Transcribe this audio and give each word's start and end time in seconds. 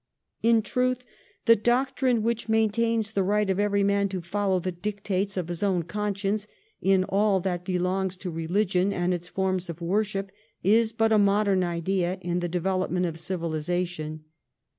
In 0.41 0.63
truth, 0.63 1.05
the 1.45 1.55
doctrine 1.55 2.23
which 2.23 2.49
maintains 2.49 3.11
the 3.11 3.21
right 3.21 3.47
of 3.51 3.59
every 3.59 3.83
man 3.83 4.09
to 4.09 4.19
follow 4.23 4.57
the 4.59 4.71
dictates 4.71 5.37
of 5.37 5.47
his 5.47 5.61
own 5.61 5.83
conscience 5.83 6.47
in 6.81 7.03
all 7.03 7.39
that 7.41 7.63
belongs 7.63 8.17
to 8.17 8.31
religion 8.31 8.91
and 8.91 9.13
its 9.13 9.27
forms 9.27 9.69
of 9.69 9.79
worship 9.79 10.31
is 10.63 10.91
but 10.91 11.11
a 11.13 11.19
modern 11.19 11.63
idea 11.63 12.17
in 12.21 12.39
the 12.39 12.49
development 12.49 13.05
of 13.05 13.19
civili 13.19 13.59
sation. 13.59 14.21